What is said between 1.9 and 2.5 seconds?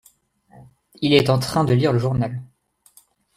le journal.